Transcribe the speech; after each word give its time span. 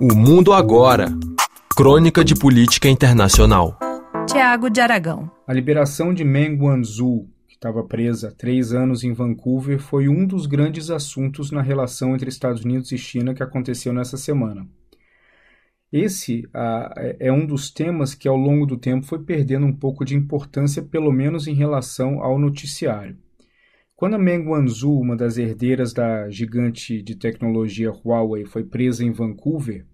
O 0.00 0.14
Mundo 0.14 0.52
Agora 0.52 1.08
Crônica 1.76 2.24
de 2.24 2.36
Política 2.36 2.88
Internacional. 2.88 3.76
Tiago 4.28 4.70
de 4.70 4.80
Aragão. 4.80 5.28
A 5.44 5.52
liberação 5.52 6.14
de 6.14 6.22
Meng 6.22 6.56
Wanzhou, 6.62 7.28
que 7.48 7.54
estava 7.54 7.82
presa 7.82 8.28
há 8.28 8.30
três 8.30 8.72
anos 8.72 9.02
em 9.02 9.12
Vancouver, 9.12 9.80
foi 9.80 10.08
um 10.08 10.24
dos 10.24 10.46
grandes 10.46 10.88
assuntos 10.88 11.50
na 11.50 11.62
relação 11.62 12.14
entre 12.14 12.28
Estados 12.28 12.64
Unidos 12.64 12.92
e 12.92 12.96
China 12.96 13.34
que 13.34 13.42
aconteceu 13.42 13.92
nessa 13.92 14.16
semana. 14.16 14.68
Esse 15.92 16.48
ah, 16.54 16.94
é 17.18 17.32
um 17.32 17.44
dos 17.44 17.68
temas 17.68 18.14
que, 18.14 18.28
ao 18.28 18.36
longo 18.36 18.66
do 18.66 18.76
tempo, 18.76 19.04
foi 19.04 19.18
perdendo 19.18 19.66
um 19.66 19.74
pouco 19.74 20.04
de 20.04 20.14
importância, 20.14 20.80
pelo 20.80 21.10
menos 21.10 21.48
em 21.48 21.54
relação 21.54 22.22
ao 22.22 22.38
noticiário. 22.38 23.16
Quando 23.98 24.14
a 24.14 24.18
Meng 24.18 24.46
Wanzhou, 24.46 25.00
uma 25.00 25.16
das 25.16 25.38
herdeiras 25.38 25.92
da 25.92 26.30
gigante 26.30 27.02
de 27.02 27.16
tecnologia 27.16 27.90
Huawei, 27.90 28.44
foi 28.44 28.62
presa 28.62 29.04
em 29.04 29.10
Vancouver, 29.10 29.84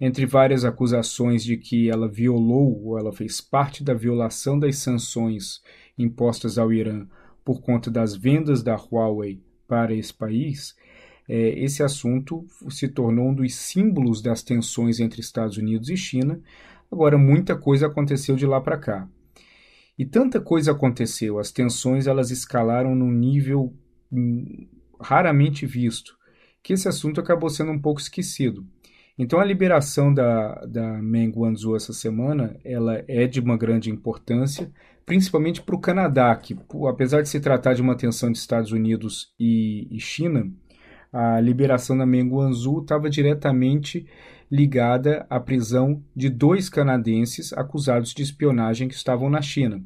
entre 0.00 0.26
várias 0.26 0.64
acusações 0.64 1.42
de 1.42 1.56
que 1.56 1.90
ela 1.90 2.06
violou 2.06 2.80
ou 2.84 2.96
ela 2.96 3.12
fez 3.12 3.40
parte 3.40 3.82
da 3.82 3.92
violação 3.92 4.56
das 4.56 4.76
sanções 4.76 5.60
impostas 5.98 6.56
ao 6.56 6.72
Irã 6.72 7.04
por 7.44 7.60
conta 7.60 7.90
das 7.90 8.14
vendas 8.14 8.62
da 8.62 8.76
Huawei 8.76 9.42
para 9.66 9.92
esse 9.92 10.14
país, 10.14 10.76
é, 11.28 11.48
esse 11.58 11.82
assunto 11.82 12.46
se 12.70 12.86
tornou 12.86 13.30
um 13.30 13.34
dos 13.34 13.56
símbolos 13.56 14.22
das 14.22 14.40
tensões 14.40 15.00
entre 15.00 15.20
Estados 15.20 15.56
Unidos 15.56 15.88
e 15.88 15.96
China. 15.96 16.40
Agora, 16.92 17.18
muita 17.18 17.56
coisa 17.56 17.88
aconteceu 17.88 18.36
de 18.36 18.46
lá 18.46 18.60
para 18.60 18.78
cá. 18.78 19.08
E 19.98 20.06
tanta 20.06 20.40
coisa 20.40 20.70
aconteceu, 20.70 21.38
as 21.38 21.50
tensões 21.50 22.06
elas 22.06 22.30
escalaram 22.30 22.94
num 22.94 23.10
nível 23.10 23.74
hum, 24.12 24.68
raramente 25.00 25.66
visto, 25.66 26.16
que 26.62 26.72
esse 26.72 26.86
assunto 26.86 27.20
acabou 27.20 27.50
sendo 27.50 27.72
um 27.72 27.80
pouco 27.80 28.00
esquecido. 28.00 28.64
Então 29.18 29.40
a 29.40 29.44
liberação 29.44 30.14
da, 30.14 30.54
da 30.66 31.02
Meng 31.02 31.32
Wanzhou 31.36 31.74
essa 31.74 31.92
semana, 31.92 32.56
ela 32.64 33.02
é 33.08 33.26
de 33.26 33.40
uma 33.40 33.56
grande 33.56 33.90
importância, 33.90 34.70
principalmente 35.04 35.60
para 35.60 35.74
o 35.74 35.80
Canadá, 35.80 36.36
que 36.36 36.56
apesar 36.88 37.22
de 37.22 37.28
se 37.28 37.40
tratar 37.40 37.74
de 37.74 37.82
uma 37.82 37.96
tensão 37.96 38.30
de 38.30 38.38
Estados 38.38 38.70
Unidos 38.70 39.34
e, 39.38 39.88
e 39.90 39.98
China, 39.98 40.48
a 41.12 41.40
liberação 41.40 41.98
da 41.98 42.06
Meng 42.06 42.30
Wanzhou 42.30 42.82
estava 42.82 43.10
diretamente 43.10 44.06
ligada 44.50 45.26
à 45.28 45.38
prisão 45.38 46.02
de 46.14 46.28
dois 46.28 46.68
canadenses 46.68 47.52
acusados 47.52 48.14
de 48.14 48.22
espionagem 48.22 48.88
que 48.88 48.94
estavam 48.94 49.28
na 49.28 49.42
China. 49.42 49.82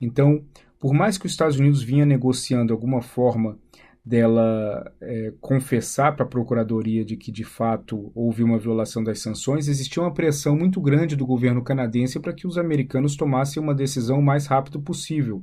Então, 0.00 0.44
por 0.78 0.92
mais 0.92 1.16
que 1.16 1.26
os 1.26 1.32
Estados 1.32 1.58
Unidos 1.58 1.82
vinha 1.82 2.04
negociando 2.04 2.72
alguma 2.72 3.00
forma 3.00 3.58
dela 4.04 4.94
é, 5.00 5.32
confessar 5.40 6.14
para 6.14 6.24
a 6.24 6.28
Procuradoria 6.28 7.04
de 7.04 7.16
que 7.16 7.32
de 7.32 7.42
fato 7.42 8.12
houve 8.14 8.44
uma 8.44 8.56
violação 8.56 9.02
das 9.02 9.18
sanções, 9.18 9.66
existia 9.66 10.00
uma 10.00 10.14
pressão 10.14 10.56
muito 10.56 10.80
grande 10.80 11.16
do 11.16 11.26
governo 11.26 11.64
canadense 11.64 12.20
para 12.20 12.32
que 12.32 12.46
os 12.46 12.56
americanos 12.56 13.16
tomassem 13.16 13.60
uma 13.60 13.74
decisão 13.74 14.20
o 14.20 14.22
mais 14.22 14.46
rápido 14.46 14.80
possível, 14.80 15.42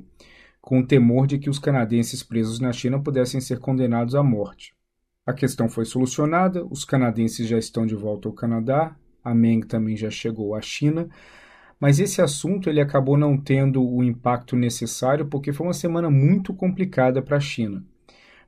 com 0.62 0.80
o 0.80 0.86
temor 0.86 1.26
de 1.26 1.38
que 1.38 1.50
os 1.50 1.58
canadenses 1.58 2.22
presos 2.22 2.58
na 2.58 2.72
China 2.72 2.98
pudessem 2.98 3.38
ser 3.38 3.58
condenados 3.58 4.14
à 4.14 4.22
morte. 4.22 4.74
A 5.26 5.32
questão 5.32 5.70
foi 5.70 5.86
solucionada, 5.86 6.66
os 6.66 6.84
canadenses 6.84 7.48
já 7.48 7.56
estão 7.56 7.86
de 7.86 7.94
volta 7.94 8.28
ao 8.28 8.34
Canadá, 8.34 8.94
a 9.24 9.34
Meng 9.34 9.66
também 9.66 9.96
já 9.96 10.10
chegou 10.10 10.54
à 10.54 10.60
China, 10.60 11.08
mas 11.80 11.98
esse 11.98 12.20
assunto 12.20 12.68
ele 12.68 12.78
acabou 12.78 13.16
não 13.16 13.38
tendo 13.38 13.82
o 13.82 14.04
impacto 14.04 14.54
necessário 14.54 15.24
porque 15.24 15.50
foi 15.50 15.66
uma 15.66 15.72
semana 15.72 16.10
muito 16.10 16.52
complicada 16.52 17.22
para 17.22 17.38
a 17.38 17.40
China. 17.40 17.82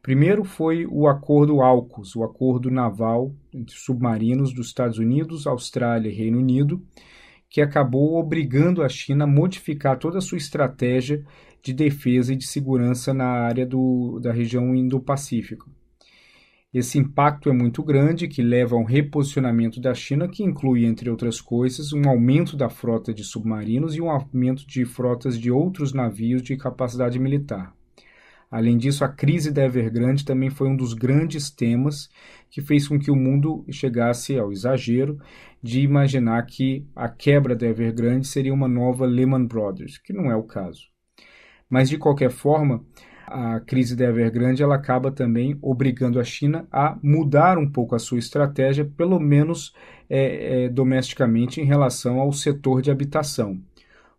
Primeiro 0.02 0.44
foi 0.44 0.86
o 0.86 1.08
Acordo 1.08 1.62
AUKUS, 1.62 2.14
o 2.14 2.22
acordo 2.22 2.70
naval 2.70 3.34
entre 3.54 3.74
submarinos 3.74 4.52
dos 4.52 4.66
Estados 4.66 4.98
Unidos, 4.98 5.46
Austrália 5.46 6.10
e 6.10 6.14
Reino 6.14 6.38
Unido, 6.38 6.86
que 7.48 7.62
acabou 7.62 8.18
obrigando 8.18 8.82
a 8.82 8.88
China 8.88 9.24
a 9.24 9.26
modificar 9.26 9.98
toda 9.98 10.18
a 10.18 10.20
sua 10.20 10.36
estratégia 10.36 11.24
de 11.62 11.72
defesa 11.72 12.34
e 12.34 12.36
de 12.36 12.46
segurança 12.46 13.14
na 13.14 13.28
área 13.28 13.64
do, 13.64 14.20
da 14.20 14.30
região 14.30 14.74
Indo-Pacífico. 14.74 15.75
Esse 16.74 16.98
impacto 16.98 17.48
é 17.48 17.52
muito 17.52 17.82
grande, 17.82 18.28
que 18.28 18.42
leva 18.42 18.76
a 18.76 18.78
um 18.78 18.84
reposicionamento 18.84 19.80
da 19.80 19.94
China, 19.94 20.28
que 20.28 20.42
inclui, 20.42 20.84
entre 20.84 21.08
outras 21.08 21.40
coisas, 21.40 21.92
um 21.92 22.08
aumento 22.08 22.56
da 22.56 22.68
frota 22.68 23.14
de 23.14 23.24
submarinos 23.24 23.94
e 23.94 24.00
um 24.00 24.10
aumento 24.10 24.66
de 24.66 24.84
frotas 24.84 25.38
de 25.38 25.50
outros 25.50 25.92
navios 25.92 26.42
de 26.42 26.56
capacidade 26.56 27.18
militar. 27.18 27.74
Além 28.50 28.76
disso, 28.76 29.04
a 29.04 29.08
crise 29.08 29.50
da 29.50 29.64
Evergrande 29.64 30.24
também 30.24 30.50
foi 30.50 30.68
um 30.68 30.76
dos 30.76 30.92
grandes 30.94 31.50
temas 31.50 32.08
que 32.50 32.60
fez 32.60 32.86
com 32.86 32.98
que 32.98 33.10
o 33.10 33.16
mundo 33.16 33.64
chegasse 33.70 34.38
ao 34.38 34.52
exagero 34.52 35.18
de 35.62 35.80
imaginar 35.80 36.44
que 36.46 36.86
a 36.94 37.08
quebra 37.08 37.56
da 37.56 37.66
Evergrande 37.66 38.26
seria 38.26 38.54
uma 38.54 38.68
nova 38.68 39.04
Lehman 39.04 39.46
Brothers, 39.46 39.98
que 39.98 40.12
não 40.12 40.30
é 40.30 40.36
o 40.36 40.44
caso. 40.44 40.95
Mas 41.68 41.88
de 41.88 41.98
qualquer 41.98 42.30
forma, 42.30 42.84
a 43.26 43.58
crise 43.60 43.96
da 43.96 44.04
Evergrande 44.04 44.62
ela 44.62 44.76
acaba 44.76 45.10
também 45.10 45.58
obrigando 45.60 46.20
a 46.20 46.24
China 46.24 46.66
a 46.70 46.96
mudar 47.02 47.58
um 47.58 47.68
pouco 47.68 47.94
a 47.94 47.98
sua 47.98 48.18
estratégia, 48.18 48.84
pelo 48.84 49.18
menos 49.18 49.74
é, 50.08 50.64
é, 50.64 50.68
domesticamente, 50.68 51.60
em 51.60 51.64
relação 51.64 52.20
ao 52.20 52.32
setor 52.32 52.80
de 52.80 52.90
habitação. 52.90 53.60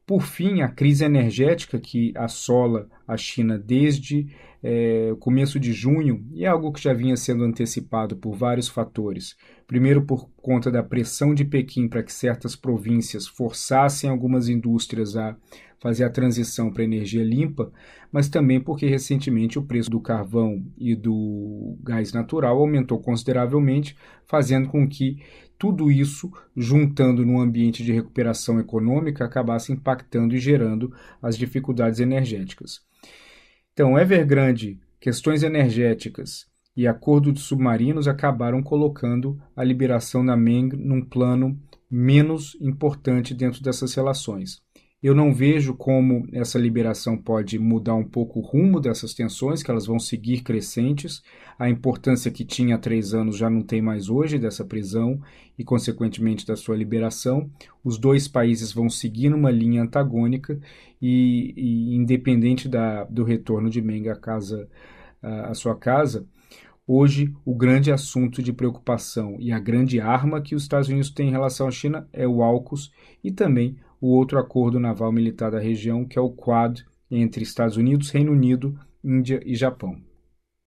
Por 0.05 0.21
fim, 0.21 0.61
a 0.61 0.69
crise 0.69 1.03
energética 1.03 1.79
que 1.79 2.13
assola 2.15 2.87
a 3.05 3.17
China 3.17 3.57
desde 3.57 4.27
é, 4.63 5.09
o 5.11 5.17
começo 5.17 5.59
de 5.59 5.71
junho 5.73 6.25
e 6.33 6.45
é 6.45 6.47
algo 6.47 6.71
que 6.71 6.81
já 6.81 6.93
vinha 6.93 7.15
sendo 7.15 7.43
antecipado 7.43 8.15
por 8.15 8.33
vários 8.33 8.67
fatores. 8.67 9.35
Primeiro, 9.67 10.05
por 10.05 10.29
conta 10.37 10.71
da 10.71 10.81
pressão 10.81 11.33
de 11.33 11.43
Pequim 11.43 11.87
para 11.87 12.03
que 12.03 12.11
certas 12.11 12.55
províncias 12.55 13.27
forçassem 13.27 14.09
algumas 14.09 14.47
indústrias 14.47 15.15
a 15.17 15.35
fazer 15.79 16.03
a 16.03 16.09
transição 16.09 16.71
para 16.71 16.83
energia 16.83 17.23
limpa, 17.23 17.71
mas 18.11 18.29
também 18.29 18.59
porque 18.59 18.87
recentemente 18.87 19.59
o 19.59 19.63
preço 19.63 19.89
do 19.89 19.99
carvão 19.99 20.65
e 20.77 20.95
do 20.95 21.77
gás 21.83 22.13
natural 22.13 22.57
aumentou 22.57 22.99
consideravelmente, 22.99 23.95
fazendo 24.25 24.69
com 24.69 24.87
que 24.87 25.21
tudo 25.57 25.91
isso, 25.91 26.31
juntando 26.55 27.25
num 27.25 27.39
ambiente 27.39 27.83
de 27.83 27.91
recuperação 27.91 28.59
econômica, 28.59 29.25
acabasse 29.25 29.71
impactando 29.71 30.35
e 30.35 30.39
gerando 30.39 30.93
as 31.21 31.37
dificuldades 31.37 31.99
energéticas. 31.99 32.81
Então, 33.73 33.97
Evergrande, 33.97 34.79
questões 34.99 35.43
energéticas 35.43 36.45
e 36.75 36.87
acordo 36.87 37.31
de 37.31 37.39
submarinos 37.39 38.07
acabaram 38.07 38.61
colocando 38.61 39.41
a 39.55 39.63
liberação 39.63 40.23
da 40.23 40.37
Meng 40.37 40.75
num 40.75 41.03
plano 41.03 41.59
menos 41.89 42.55
importante 42.61 43.33
dentro 43.33 43.63
dessas 43.63 43.95
relações. 43.95 44.61
Eu 45.01 45.13
não 45.13 45.31
vejo 45.31 45.75
como 45.75 46.27
essa 46.33 46.57
liberação 46.57 47.15
pode 47.15 47.59
mudar 47.59 47.93
um 47.93 48.03
pouco 48.03 48.39
o 48.39 48.41
rumo 48.41 48.79
dessas 48.79 49.13
tensões, 49.13 49.61
que 49.61 49.69
elas 49.69 49.85
vão 49.85 49.99
seguir 49.99 50.41
crescentes. 50.41 51.21
A 51.59 51.69
importância 51.69 52.31
que 52.31 52.43
tinha 52.43 52.75
há 52.75 52.79
três 52.79 53.13
anos 53.13 53.37
já 53.37 53.47
não 53.47 53.61
tem 53.61 53.79
mais 53.79 54.09
hoje 54.09 54.39
dessa 54.39 54.65
prisão 54.65 55.21
e, 55.57 55.63
consequentemente, 55.63 56.47
da 56.47 56.55
sua 56.55 56.75
liberação. 56.75 57.47
Os 57.83 57.99
dois 57.99 58.27
países 58.27 58.71
vão 58.71 58.89
seguir 58.89 59.29
numa 59.29 59.51
linha 59.51 59.83
antagônica 59.83 60.59
e, 60.99 61.53
e 61.55 61.95
independente 61.95 62.67
da, 62.67 63.03
do 63.03 63.23
retorno 63.23 63.69
de 63.69 63.81
Meng 63.83 64.09
à, 64.09 64.15
casa, 64.15 64.67
à 65.21 65.53
sua 65.53 65.75
casa, 65.75 66.27
Hoje, 66.89 67.35
o 67.43 67.53
grande 67.53 67.91
assunto 67.91 68.41
de 68.41 68.53
preocupação 68.53 69.35
e 69.41 69.51
a 69.51 69.59
grande 69.59 69.99
arma 69.99 70.39
que 70.39 70.55
os 70.55 70.63
Estados 70.63 70.87
Unidos 70.87 71.09
têm 71.09 71.27
em 71.27 71.31
relação 71.31 71.67
à 71.67 71.71
China 71.71 72.07
é 72.13 72.25
o 72.25 72.41
AUKUS 72.41 72.93
e 73.21 73.29
também 73.29 73.75
o 73.99 74.07
outro 74.07 74.39
acordo 74.39 74.79
naval 74.79 75.11
militar 75.11 75.51
da 75.51 75.59
região, 75.59 76.05
que 76.05 76.17
é 76.17 76.21
o 76.21 76.29
Quad 76.29 76.85
entre 77.09 77.43
Estados 77.43 77.77
Unidos, 77.77 78.09
Reino 78.09 78.31
Unido, 78.31 78.77
Índia 79.03 79.41
e 79.45 79.55
Japão. 79.55 80.06